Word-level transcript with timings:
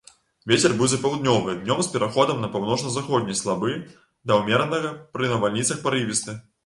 Вецер 0.51 0.71
будзе 0.77 0.97
паўднёвы, 1.01 1.53
днём 1.59 1.83
з 1.87 1.91
пераходам 1.95 2.41
на 2.45 2.49
паўночна-заходні 2.55 3.35
слабы 3.43 3.77
да 4.33 4.39
ўмеранага, 4.41 4.95
пры 5.19 5.31
навальніцах 5.35 5.77
парывісты. 5.85 6.37